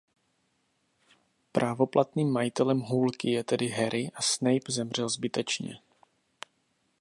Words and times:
Právoplatným 1.51 2.31
majitelem 2.31 2.79
hůlky 2.79 3.31
je 3.31 3.43
tedy 3.43 3.67
Harry 3.67 4.11
a 4.15 4.21
Snape 4.21 4.71
zemřel 4.71 5.09
zbytečně. 5.09 5.79